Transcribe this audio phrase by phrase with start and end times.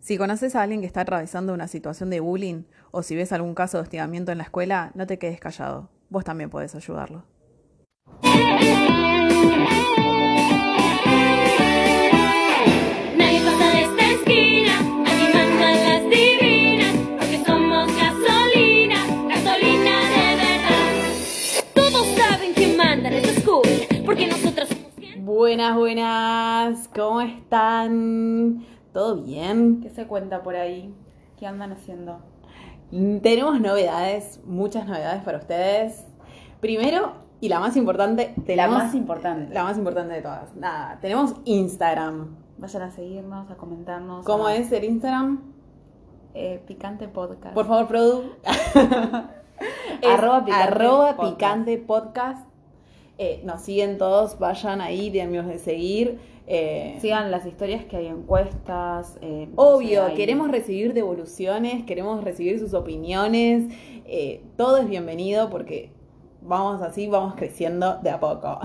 [0.00, 3.54] Si conoces a alguien que está atravesando una situación de bullying o si ves algún
[3.54, 5.90] caso de hostigamiento en la escuela, no te quedes callado.
[6.08, 7.24] Vos también podés ayudarlo.
[25.22, 26.88] Buenas, buenas.
[26.94, 28.64] ¿Cómo están?
[28.92, 29.80] ¿Todo bien?
[29.82, 30.94] ¿Qué se cuenta por ahí?
[31.38, 32.18] ¿Qué andan haciendo?
[33.22, 36.04] Tenemos novedades, muchas novedades para ustedes.
[36.60, 39.54] Primero, y la más importante, La tenemos más importante.
[39.54, 40.54] la más importante de todas.
[40.56, 42.36] Nada, tenemos Instagram.
[42.58, 44.26] Vayan a seguirnos, a comentarnos.
[44.26, 45.40] ¿Cómo a- es el Instagram?
[46.34, 47.54] Eh, Picante Podcast.
[47.54, 48.22] Por favor, Produ.
[50.12, 51.34] Arroba Picante arroba Podcast.
[51.36, 52.48] Picante Podcast.
[53.22, 56.18] Eh, nos siguen todos, vayan ahí, denme de seguir.
[56.46, 59.18] Eh, Sigan las historias que hay encuestas.
[59.20, 63.64] eh, Obvio, hay- queremos recibir devoluciones, queremos recibir sus opiniones.
[64.06, 65.92] eh, todo es bienvenido porque
[66.40, 68.58] vamos así, vamos creciendo de a poco.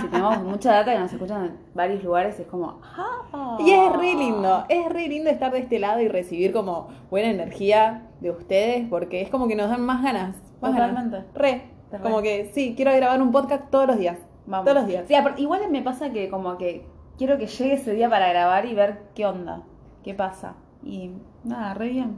[0.00, 2.80] Si tenemos mucha data que nos escuchan en varios lugares, es como.
[2.82, 3.58] ¡ah!
[3.60, 7.28] Y es re lindo, es re lindo estar de este lado y recibir como buena
[7.28, 10.36] energía de ustedes porque es como que nos dan más ganas.
[10.62, 11.16] Más Totalmente.
[11.18, 11.34] ganas.
[11.34, 11.62] Re.
[12.02, 14.18] Como que sí, quiero grabar un podcast todos los días.
[14.46, 14.64] Vamos.
[14.64, 15.04] Todos los días.
[15.08, 16.86] Sí, igual me pasa que como que
[17.18, 19.62] quiero que llegue ese día para grabar y ver qué onda,
[20.02, 20.54] qué pasa.
[20.82, 21.12] Y
[21.44, 22.16] nada, re bien.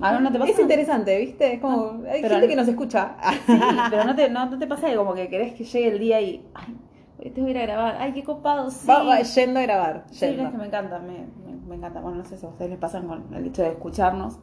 [0.00, 0.52] A ver, ¿no te pasa?
[0.52, 1.54] Es interesante, ¿viste?
[1.54, 3.16] Es como, hay pero gente que nos escucha.
[3.46, 3.58] Sí,
[3.90, 6.46] pero no te, no, te pasa que como que querés que llegue el día y.
[6.54, 6.76] Ay,
[7.18, 7.96] hoy tengo que ir a grabar.
[7.98, 8.86] Ay, qué copado, sí.
[8.86, 10.04] Va, va yendo a grabar.
[10.10, 12.00] Sí, es que me encanta, me, me, me encanta.
[12.00, 14.38] Bueno, no sé si a ustedes les pasan con el hecho de escucharnos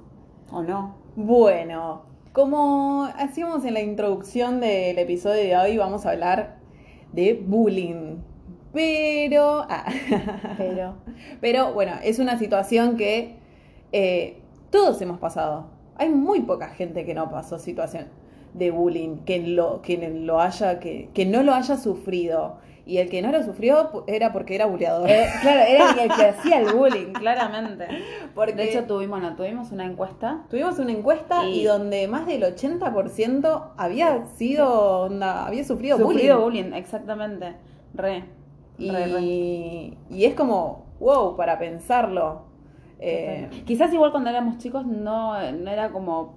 [0.51, 0.95] o no.
[1.15, 2.03] Bueno,
[2.35, 6.57] como hacíamos en la introducción del episodio de hoy, vamos a hablar
[7.13, 8.17] de bullying.
[8.73, 9.85] Pero, ah,
[10.57, 10.95] Pero.
[11.41, 13.37] pero bueno, es una situación que
[13.93, 15.67] eh, todos hemos pasado.
[15.95, 18.07] Hay muy poca gente que no pasó situación
[18.53, 22.57] de bullying, que lo, que lo haya, que, que no lo haya sufrido.
[22.87, 25.09] Y el que no lo sufrió era porque era bulleador.
[25.09, 27.87] Eh, claro, era el que hacía el bullying, claramente.
[28.35, 30.43] Porque De hecho, tuvimos, no, tuvimos una encuesta.
[30.51, 36.39] Tuvimos una encuesta y, Y- donde más del 80% había sido, onda, había sufrido, Sufrido
[36.41, 36.63] bullying.
[36.65, 37.55] bullying, exactamente.
[37.95, 38.25] Re.
[38.77, 39.21] Y, re, re.
[39.21, 42.43] y es como, wow, para pensarlo.
[42.99, 46.35] Eh, Quizás igual cuando éramos chicos no, no era como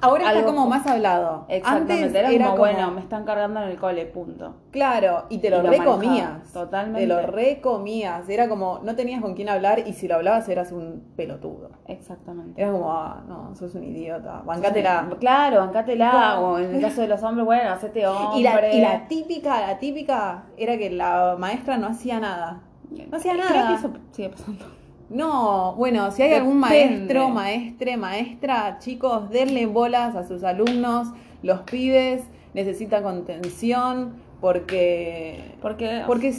[0.00, 1.44] ahora está como más hablado.
[1.48, 4.54] exactamente, Antes era, era como, como, bueno, me están cargando en el cole, punto.
[4.70, 6.52] Claro, y te lo, Y lo recomías.
[6.52, 7.00] totalmente.
[7.00, 8.28] Te lo recomías.
[8.28, 11.70] Era como, no tenías con quién hablar y si lo hablabas eras un pelotudo.
[11.86, 12.60] Exactamente.
[12.60, 14.42] Era como, ah, no, sos un idiota.
[14.44, 15.08] Bancátela.
[15.20, 16.40] Claro, bancátela, No.
[16.52, 18.38] o en el caso de los hombres, bueno, hacete hombre.
[18.38, 22.60] Y la, y la típica, la típica era que la maestra no hacía nada.
[22.90, 23.68] No hacía Creo nada.
[23.68, 24.64] que eso sigue pasando.
[25.10, 31.08] No, bueno, si hay algún maestro, maestre, maestra, chicos, denle bolas a sus alumnos.
[31.42, 36.34] Los pibes necesitan contención porque Porque, porque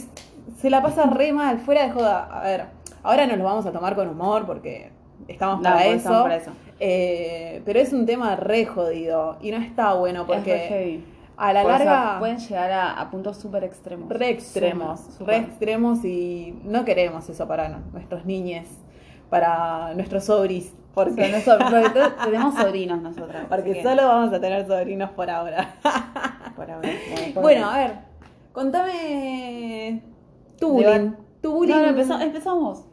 [0.58, 2.28] se la pasa re mal, fuera de joda.
[2.32, 2.66] A ver,
[3.02, 4.90] ahora nos lo vamos a tomar con humor porque
[5.26, 6.50] estamos No, para, eso, estamos para eso.
[6.78, 11.00] Eh, pero es un tema re jodido y no está bueno porque.
[11.40, 14.08] A la eso larga pueden llegar a, a puntos súper extremos.
[14.08, 18.68] re extremos, re extremos y no queremos eso para no- nuestros niñes,
[19.30, 23.46] para nuestros sobris, porque, Porque nosotros- porque to- tenemos sobrinos nosotras.
[23.48, 25.74] porque que, solo vamos a tener sobrinos por ahora.
[26.56, 27.74] por ahora, bueno, por bueno, ahora.
[27.84, 27.96] a ver,
[28.52, 30.02] contame
[30.58, 31.74] tu bullying, tu bullying.
[31.74, 32.84] No, no, empezamos.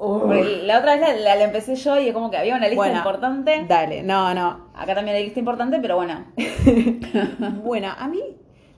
[0.00, 2.66] Porque la otra vez la, la- la empecé yo y es como que había una
[2.68, 3.64] lista Bueno, importante.
[3.68, 4.68] Dale, no, no.
[4.74, 6.24] Acá también hay lista importante, pero bueno.
[7.64, 8.20] Bueno, a mí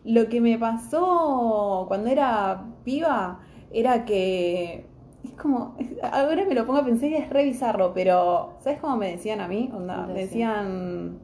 [0.05, 3.39] lo que me pasó cuando era piba
[3.73, 4.87] era que
[5.25, 5.77] es como,
[6.11, 9.41] ahora me lo pongo a pensar y es re bizarro, pero ¿sabes cómo me decían
[9.41, 9.71] a mí?
[9.73, 11.19] Onda, ¿Cómo te me decían,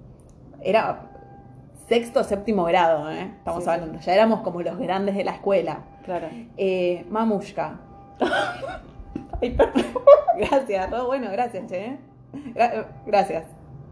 [0.62, 1.10] era
[1.88, 3.32] sexto, séptimo grado, ¿eh?
[3.38, 3.70] Estamos sí.
[3.70, 5.80] hablando, ya éramos como los grandes de la escuela.
[6.04, 6.28] Claro.
[6.56, 7.80] Eh, mamushka.
[9.40, 9.84] Ay, perdón.
[10.38, 11.98] Gracias, no, bueno, gracias, che.
[12.54, 13.44] Gra- gracias.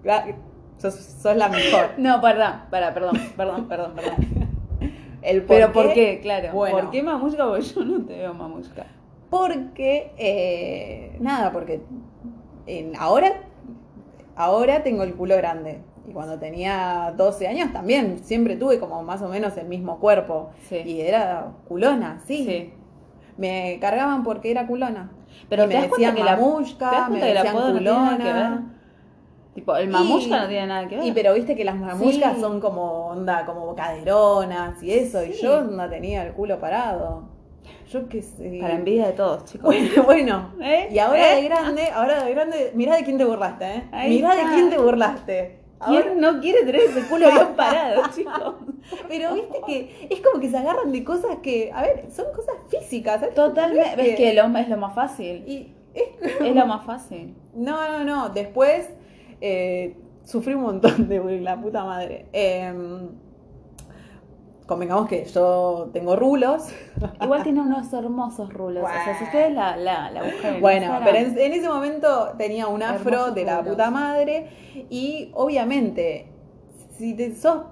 [0.05, 0.35] Gra-
[0.79, 1.91] sos, sos la mejor.
[1.99, 4.15] No, perdón, para, perdón, perdón, perdón, perdón.
[5.23, 6.21] El Pero ¿por qué?
[6.21, 6.53] Claro.
[6.53, 6.79] Bueno.
[6.79, 7.47] ¿Por qué mamushka?
[7.47, 8.87] Porque yo no te veo mamushka.
[9.29, 11.81] Porque, eh, nada, porque
[12.67, 13.33] en- ahora,
[14.37, 15.81] ahora tengo el culo grande.
[16.09, 20.51] Y cuando tenía 12 años también, siempre tuve como más o menos el mismo cuerpo.
[20.69, 20.77] Sí.
[20.77, 22.45] Y era culona, sí.
[22.45, 22.73] Sí.
[23.37, 25.11] Me cargaban porque era culona.
[25.49, 26.41] Pero Y te me cuenta decían que la ¿te
[26.97, 28.77] das me cuenta que el decían no tiene nada que ver?
[29.55, 31.05] Tipo, el mamushka Y- no tiene nada que ver.
[31.07, 32.41] Y pero viste que las mamushkas Sí.
[32.41, 37.29] son como onda, como caderonas y eso, y yo no tenía el culo parado.
[37.91, 38.59] Yo qué sé.
[38.61, 39.65] Para envidia de todos, chicos.
[39.65, 40.51] Bueno, bueno.
[40.61, 40.89] ¿Eh?
[40.91, 41.37] Y ahora ¿Eh?
[41.43, 43.85] de grande, ahora de grande, mirá de quién te burlaste, ¿eh?
[43.93, 44.49] Ahí mirá está.
[44.49, 45.61] de quién te burlaste.
[45.79, 48.55] Ahora- ¿Quién no quiere tener ese culo bien parado, chicos?
[49.09, 52.55] Pero viste que es como que se agarran de cosas que, a ver, son cosas
[52.69, 53.21] físicas.
[53.21, 53.35] ¿sabes?
[53.35, 53.97] Totalmente.
[53.97, 55.45] No es Es que lo, es lo más fácil.
[55.47, 57.35] Y es- Es lo más fácil.
[57.55, 58.29] No, no, no.
[58.31, 58.89] Después
[59.41, 62.27] eh, sufrí un montón de bullying, la puta madre.
[62.33, 62.73] Eh,
[64.67, 66.69] convengamos que yo tengo rulos.
[67.23, 68.85] Igual tiene unos hermosos rulos.
[68.85, 71.69] O sea, si ustedes la, la, la buscan en Bueno, Instagram, pero en, en ese
[71.69, 73.73] momento tenía un afro de la rulos.
[73.75, 74.51] puta madre.
[74.91, 76.33] Y obviamente,
[76.99, 77.63] si te sos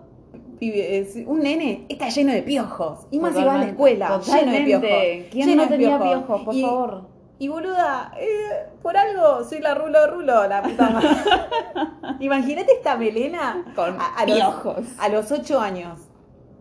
[1.27, 3.07] un nene, está lleno de piojos.
[3.11, 4.89] Y más si vas a la escuela, lleno de piojos.
[5.31, 7.15] ¿Quién lleno no tenía piojos, por Y- favor?
[7.37, 11.09] Y boluda, eh, por algo soy la rulo rulo, la puta madre.
[12.21, 14.87] Imagínate esta melena Con piojos.
[14.99, 15.99] a los ocho años.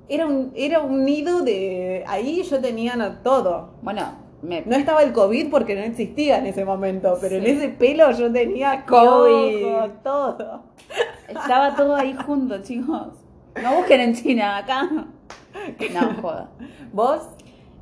[0.10, 2.04] Era un, era un nido de.
[2.08, 3.76] Ahí yo tenía todo.
[3.82, 4.02] Bueno,
[4.42, 7.46] me, No estaba el COVID porque no existía en ese momento, pero Sí.
[7.50, 9.92] en ese pelo yo tenía COVID.
[10.04, 10.64] todo.
[11.28, 13.08] estaba todo ahí junto, chicos.
[13.62, 14.90] No busquen en China, acá.
[15.94, 16.50] No, joda.
[16.92, 17.22] ¿Vos?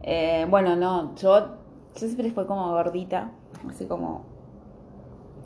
[0.04, 1.40] Eh, bueno, no, yo,
[1.96, 3.32] yo siempre fui como gordita,
[3.70, 4.26] así como...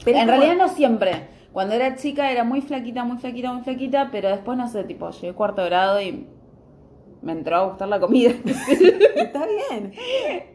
[0.03, 1.27] Pero en como- realidad no siempre.
[1.53, 5.09] Cuando era chica era muy flaquita, muy flaquita, muy flaquita, pero después no sé, tipo,
[5.11, 6.27] llegué cuarto grado y
[7.25, 8.31] me entró a gustar la comida.
[9.15, 9.91] Está bien.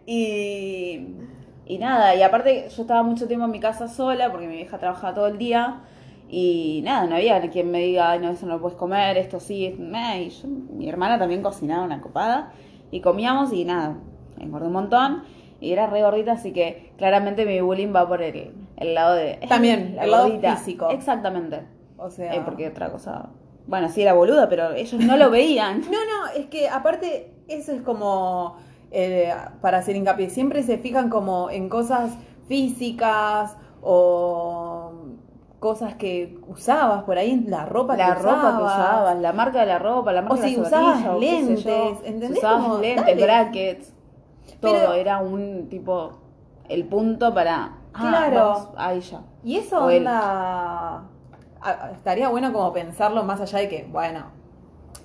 [0.07, 1.15] y,
[1.67, 4.79] y nada, y aparte yo estaba mucho tiempo en mi casa sola porque mi vieja
[4.79, 5.81] trabajaba todo el día
[6.29, 9.41] y nada, no había quien me diga, "Ay, no, eso no lo puedes comer, esto
[9.41, 12.53] sí, esto, nah", y yo- mi hermana también cocinaba una copada
[12.93, 13.97] y comíamos y nada,
[14.39, 15.23] engordé un montón
[15.61, 19.41] y era re gordita, así que claramente mi bullying va por el, el lado de...
[19.49, 20.89] También, la el lado físico.
[20.91, 21.63] Exactamente.
[21.99, 22.35] O sea.
[22.35, 23.29] Eh, porque otra cosa...
[23.71, 25.81] Bueno, sí era boluda, pero ellos no lo veían.
[25.81, 28.57] No, no, es que aparte eso es como,
[28.91, 29.33] eh,
[29.63, 32.13] para hacer hincapié, siempre se fijan como en cosas
[32.49, 34.93] físicas o
[35.61, 38.75] cosas que usabas por ahí, la ropa la que ropa que usabas.
[38.75, 41.67] usabas, la marca de la ropa, la marca O de si la usabas lentes,
[42.05, 42.39] ¿entendés?
[42.39, 43.23] Usabas Como, lentes, dale.
[43.23, 43.93] brackets,
[44.61, 46.13] todo Pero- era un tipo,
[46.69, 47.73] el punto para...
[47.95, 48.73] ah, Claro.
[48.77, 49.21] ahí ya.
[49.45, 51.03] Y eso onda,
[51.93, 54.25] estaría bueno como pensarlo más allá de que, bueno,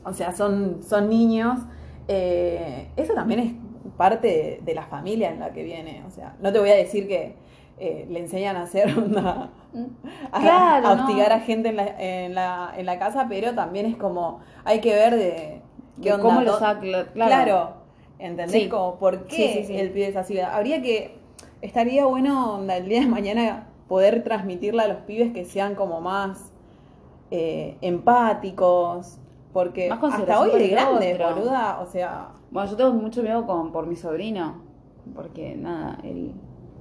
[0.03, 1.59] o sea, son, son niños,
[2.07, 3.53] eh, eso también es
[3.97, 6.75] parte de, de la familia en la que viene, o sea, no te voy a
[6.75, 7.35] decir que
[7.77, 9.49] eh, le enseñan a hacer onda,
[10.31, 11.01] a, Claro, a no.
[11.03, 14.79] hostigar a gente en la, en, la, en la casa, pero también es como, hay
[14.79, 15.61] que ver de
[16.01, 16.23] qué De onda.
[16.23, 16.79] ¿Cómo lo saca?
[16.79, 17.09] Claro.
[17.13, 17.73] Claro,
[18.19, 18.63] ¿entendés?
[18.63, 18.69] Sí.
[18.69, 20.39] Como, ¿por qué Sí, el pibe es así?
[20.39, 21.17] Habría que,
[21.61, 26.51] estaría bueno el día de mañana poder transmitirle a los pibes que sean como más
[27.31, 29.19] eh, empáticos,
[29.53, 31.35] porque Más hasta hoy de el grande, otro.
[31.35, 34.55] boluda, o sea, Bueno, yo tengo mucho miedo con, por mi sobrino,
[35.15, 36.33] porque nada, él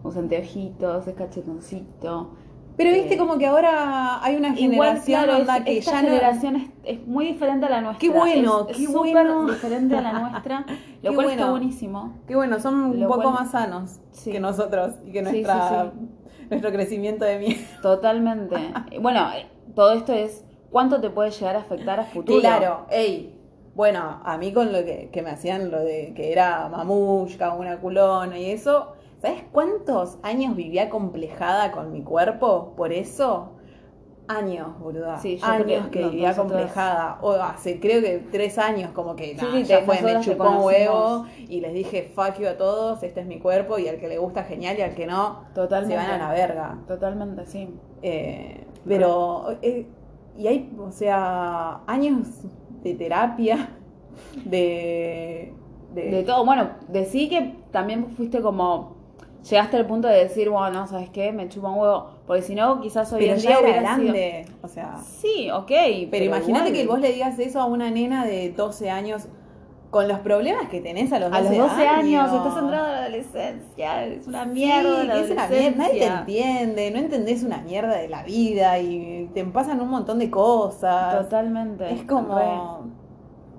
[0.02, 2.30] usa anteojitos, es cachetoncito.
[2.76, 5.90] pero viste Eh, como que ahora hay una Igual, generación claro, onda, es- que esta
[5.92, 6.08] ya no...
[6.08, 8.00] generación es, es muy diferente a la nuestra.
[8.00, 9.46] Qué bueno, es, qué bueno.
[9.46, 10.66] diferente a la nuestra,
[11.02, 11.50] lo Qué cual está bueno.
[11.52, 12.12] buenísimo.
[12.26, 14.32] Que bueno, son un Lo poco cual- más sanos Sí.
[14.32, 15.92] que nosotros y que Sí, sí, nuestra,
[16.50, 17.80] nuestro crecimiento de mierda.
[17.82, 18.56] Totalmente.
[19.00, 19.28] Bueno,
[19.74, 22.40] todo esto es cuánto te puede llegar a afectar a futuro.
[22.40, 23.40] Claro, ey.
[23.74, 27.80] Bueno, a mí con lo que, que me hacían lo de que era mamushka, una
[27.80, 33.56] culona y eso, ¿sabes cuántos años vivía complejada con mi cuerpo por eso?
[34.26, 35.18] Años, boluda.
[35.18, 37.18] Sí, yo años creo- que no, vivía nosotras- complejada.
[37.20, 40.64] O hace creo que tres años como que Sí, sí, ya fue, me chupó un
[40.64, 44.08] huevo y les dije fuck you a todos, este es mi cuerpo y al que
[44.08, 46.00] le gusta genial y al que no, Totalmente.
[46.02, 46.78] se van a la verga.
[46.88, 47.68] Totalmente, sí.
[48.02, 49.86] Eh, pero, eh,
[50.38, 52.28] y hay, o sea, años
[52.82, 53.68] de terapia,
[54.44, 55.52] de...
[55.94, 58.96] de- De todo, bueno, decí que también fuiste como,
[59.48, 61.30] llegaste al punto de decir, bueno, ¿sabes qué?
[61.32, 64.68] Me chupa un huevo, porque si no, quizás hoy pero en día era grande, o
[64.68, 64.96] sea...
[64.98, 65.70] Sí, ok.
[66.10, 69.28] Pero, imagínate que vos le digas eso a una nena de 12 años
[69.90, 72.34] con los problemas que tenés a los 12 A los 12 años, años.
[72.34, 76.00] estás entrando a la adolescencia, es una Sí, mierda la que es una mierda, nadie
[76.00, 80.30] te entiende, no entendés una mierda de la vida y te pasan un montón de
[80.30, 81.22] cosas.
[81.24, 81.92] Totalmente.
[81.92, 82.38] Es como...
[82.38, 82.44] Re.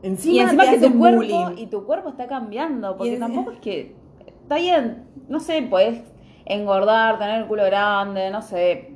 [0.01, 1.57] Encima, y encima te que tu cuerpo bullying.
[1.57, 3.95] y tu cuerpo está cambiando, porque tampoco es que
[4.27, 6.01] está bien, no sé, podés
[6.46, 8.94] engordar, tener el culo grande, no sé,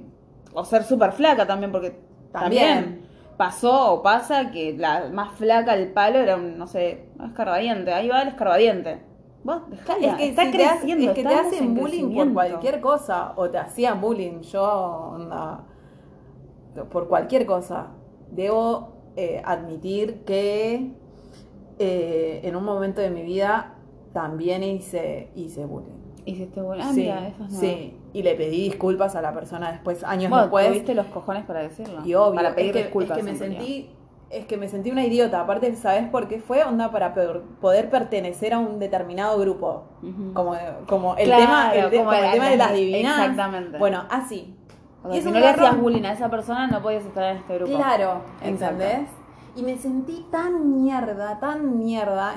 [0.53, 1.99] o ser súper flaca también, porque
[2.31, 2.95] También.
[2.95, 7.27] también, pasó o pasa que la más flaca del palo era un, no sé, un
[7.27, 8.99] escarbadiente, ahí va el escarbadiente.
[9.43, 12.13] Vos, dejala, Es que, está si te ha- creciendo, es que te hacen en bullying
[12.13, 14.63] por cualquier cosa, o te hacían bullying, yo,
[15.15, 15.63] onda,
[16.91, 17.87] por cualquier cosa.
[18.31, 20.91] Debo eh, admitir que
[21.79, 23.75] eh, en un momento de mi vida
[24.13, 25.98] también hice, hice bullying.
[26.25, 26.83] Hiciste bueno.
[26.85, 27.59] Ah, sí, mira, eso es nuevo.
[27.59, 27.97] sí.
[28.13, 30.67] Y le pedí disculpas a la persona después, años Bueno, después.
[30.67, 32.05] tuviste los cojones para decirlo.
[32.05, 33.17] Y obvio, Para pedir es que, disculpas.
[33.17, 33.89] es que me sentí,
[34.29, 35.41] es que me sentí una idiota.
[35.41, 36.63] Aparte, ¿sabes por qué fue?
[36.63, 39.83] Onda para poder pertenecer a un determinado grupo.
[40.33, 40.55] Como,
[40.87, 43.19] como el Claro, tema, el, como tema de la- las divinadas.
[43.29, 43.77] exactamente.
[43.77, 44.55] Bueno, así.
[45.03, 47.37] O sea, Y si no le hacías bullying a esa persona, no podías estar en
[47.37, 47.73] este grupo.
[47.75, 48.83] Claro, Exacto.
[48.83, 49.09] ¿entendés?
[49.55, 52.35] Y me sentí tan mierda, tan mierda,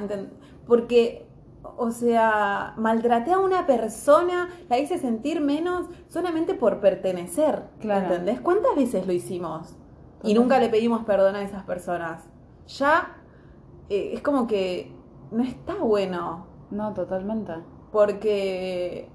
[0.67, 1.27] porque,
[1.77, 8.07] o sea, maltraté a una persona, la hice sentir menos solamente por pertenecer, Claro.
[8.07, 8.41] ¿entendés?
[8.41, 9.77] ¿Cuántas veces lo hicimos?
[10.23, 12.29] Y nunca le pedimos perdón a esas personas.
[12.69, 13.17] Ya
[13.89, 14.93] eh, es como que
[15.33, 17.55] no está bueno, No, totalmente.
[17.91, 19.09] porque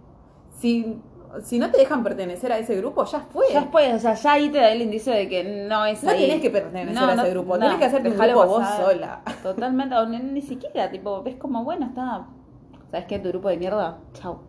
[0.58, 1.00] si,
[1.44, 3.46] si no te dejan pertenecer a ese grupo, ya fue.
[3.54, 6.12] Ya después, o sea, ya ahí te da el indicio de que no es No
[6.12, 6.22] ahí.
[6.28, 8.68] tenés que pertenecer No, a ese no, grupo, no, tenés que hacerte un grupo vos
[8.78, 9.22] sola.
[9.44, 12.28] Totalmente, o ni, ni siquiera, tipo, ves como, bueno, está.
[12.92, 13.20] ¿Sabes qué?
[13.20, 14.40] Tu grupo de mierda, chau.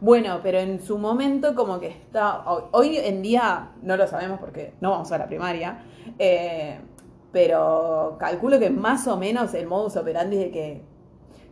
[0.00, 2.42] Bueno, pero en su momento como que está...
[2.72, 5.82] Hoy, en día no lo sabemos porque no vamos a la primaria,
[6.18, 6.78] eh,
[7.32, 10.82] pero calculo que más o menos el modus operandi de que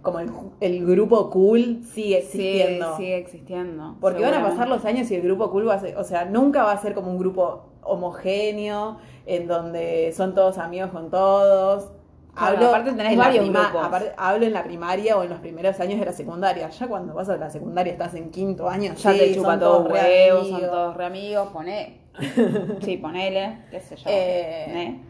[0.01, 0.31] como el,
[0.61, 2.97] el grupo cool sigue existiendo.
[2.97, 3.97] Sí, sigue existiendo.
[4.01, 6.25] Porque van a pasar los años y el grupo cool va a ser, o sea,
[6.25, 11.91] nunca va a ser como un grupo homogéneo, en donde son todos amigos con todos.
[12.39, 16.07] Claro, aparte tenés varios aparte, hablo en la primaria o en los primeros años de
[16.07, 16.69] la secundaria.
[16.71, 19.79] Ya cuando vas a la secundaria estás en quinto año, Ya sí, te chupa todo
[19.79, 22.01] todos re huevos, son todos re amigos, poné.
[22.83, 24.05] sí, ponele, qué sé yo.
[24.09, 25.01] Eh, ¿eh?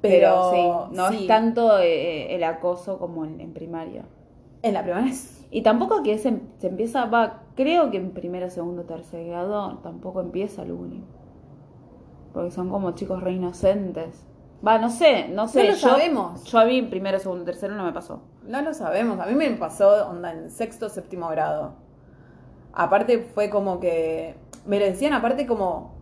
[0.00, 4.04] Pero, Pero, sí, no sí, es tanto eh, el acoso como en, en primaria.
[4.62, 8.50] En la primaria es Y tampoco que se, se empieza, va, creo que en primero,
[8.50, 11.04] segundo, tercer grado tampoco empieza el bullying.
[12.32, 14.27] Porque son como chicos re inocentes.
[14.66, 15.60] Va, no sé, no sé.
[15.64, 16.44] No lo yo, sabemos.
[16.44, 18.22] Yo a mí primero, segundo, tercero no me pasó.
[18.42, 19.20] No lo sabemos.
[19.20, 21.74] A mí me pasó onda en sexto, séptimo grado.
[22.72, 24.34] Aparte fue como que
[24.66, 25.94] me lo decían aparte como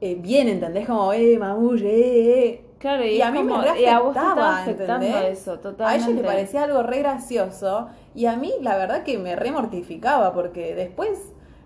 [0.00, 0.86] eh, bien, ¿entendés?
[0.86, 2.62] Como, eh, mamulle, eh, eh.
[2.78, 5.38] Claro, y, Y a mí me como, eh, a vos te afectaba, estaba afectando ¿entendés?
[5.40, 6.10] eso, A totalmente.
[6.12, 10.34] ella le parecía algo re gracioso y a mí la verdad que me re mortificaba
[10.34, 11.18] porque después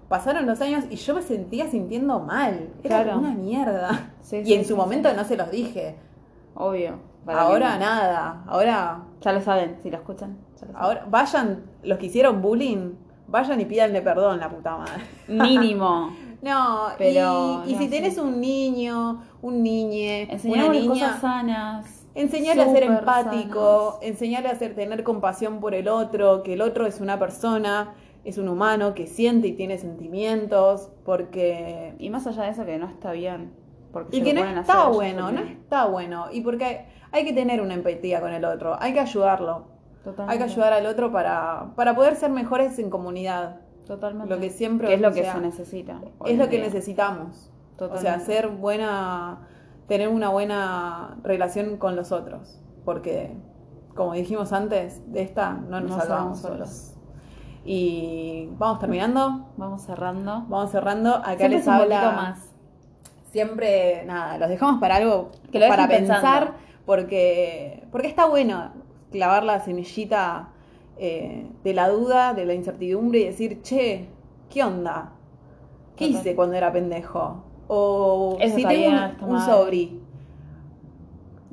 [0.08, 2.68] pasaron los años y yo me sentía sintiendo mal.
[2.84, 3.18] Era Claro.
[3.18, 4.10] una mierda.
[4.22, 4.74] Sí, y sí, en su sí.
[4.74, 5.96] momento no se los dije.
[6.60, 6.98] Obvio.
[7.26, 8.44] Ahora que- nada.
[8.46, 10.38] Ahora, Ya lo saben, si lo escuchan.
[10.60, 12.94] ya lo ahora vayan, los que hicieron bullying,
[13.28, 15.02] vayan y pídanle perdón, la puta madre.
[15.28, 16.10] Mínimo.
[16.42, 17.90] No, Pero, y, y no, si sí.
[17.90, 22.06] tenés un niño, un niñe, una Enseñarles niña, cosas sanas.
[22.14, 24.08] enseñarle a ser empático, sanas.
[24.08, 27.92] enseñarle a ser, tener compasión por el otro, que el otro es una persona,
[28.24, 31.94] es un humano que siente y tiene sentimientos, porque...
[31.98, 33.52] Y más allá de eso, que no está bien.
[33.92, 36.76] Porque Y que no está bueno, no está bueno, y porque hay,
[37.12, 39.64] hay que tener una empatía con el otro, hay que ayudarlo,
[40.04, 40.32] Totalmente.
[40.32, 43.60] hay que ayudar al otro para, para poder ser mejores en comunidad.
[43.86, 44.32] Totalmente.
[44.32, 46.00] Lo que siempre, Que es lo o que sea, se necesita.
[46.24, 46.64] Es lo que día.
[46.66, 47.50] necesitamos.
[47.74, 48.08] O Totalmente.
[48.10, 49.48] sea, ser buena,
[49.88, 52.60] tener una buena relación con los otros.
[52.84, 53.36] Porque,
[53.96, 56.94] como dijimos antes, de esta no nos No salvamos solos.
[57.64, 60.44] Y vamos terminando, Vamos cerrando.
[60.48, 61.16] vamos cerrando.
[61.16, 62.00] Acá Siempre les es un habla.
[62.00, 62.49] poquito más.
[63.32, 66.58] Siempre, nada, los dejamos para algo, Que lo para pensar, pensando.
[66.86, 68.72] porque, porque está bueno
[69.10, 70.50] clavar la semillita
[70.96, 74.08] eh, de la duda, de la incertidumbre y decir, che,
[74.48, 75.12] ¿qué onda?
[75.96, 76.20] ¿Qué Total.
[76.20, 77.44] hice cuando era pendejo?
[77.68, 80.00] O Eso si tengo un, un sobri.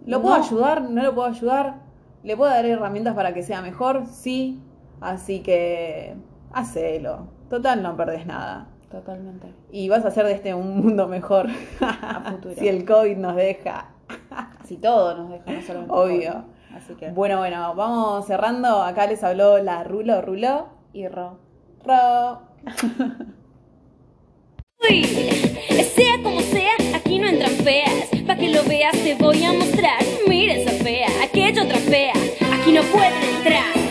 [0.06, 0.44] ¿Lo puedo No.
[0.44, 0.82] ayudar?
[0.90, 1.82] ¿No lo puedo ayudar?
[2.24, 4.06] ¿Le puedo dar herramientas para que sea mejor?
[4.08, 4.60] Sí.
[5.00, 6.16] Así que,
[6.52, 7.28] hacelo.
[7.50, 8.68] Total, no perdés nada.
[8.92, 9.54] Totalmente.
[9.72, 11.48] Y vas a hacer de este un mundo mejor.
[11.82, 12.56] A futuro.
[12.58, 13.90] si el COVID nos deja.
[14.66, 16.32] Si todo nos deja, no solamente Obvio.
[16.32, 16.76] COVID.
[16.76, 17.10] Así que.
[17.10, 18.82] Bueno, bueno, vamos cerrando.
[18.84, 20.68] Acá les habló la Rulo Rulo.
[20.94, 21.40] Y Ro.
[21.84, 22.42] Ro.
[24.90, 28.10] Uy, sea como sea, aquí no entran feas.
[28.26, 30.04] Pa' que lo veas te voy a mostrar.
[30.28, 32.14] Mira esa fea, aquella otra fea.
[32.54, 33.87] Aquí no pueden entrar.